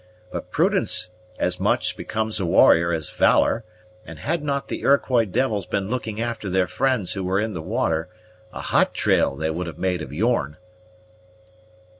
But 0.31 0.49
prudence 0.49 1.09
as 1.37 1.59
much 1.59 1.95
becomes 1.95 2.39
a 2.39 2.45
warrior 2.47 2.91
as 2.91 3.11
valor; 3.11 3.63
and 4.03 4.17
had 4.17 4.43
not 4.43 4.67
the 4.67 4.81
Iroquois 4.81 5.25
devils 5.25 5.67
been 5.67 5.91
looking 5.91 6.19
after 6.19 6.49
their 6.49 6.65
friends 6.65 7.13
who 7.13 7.23
were 7.23 7.39
in 7.39 7.53
the 7.53 7.61
water, 7.61 8.09
a 8.51 8.61
hot 8.61 8.95
trail 8.95 9.35
they 9.35 9.51
would 9.51 9.67
have 9.67 9.77
made 9.77 10.01
of 10.01 10.11
yourn." 10.11 10.57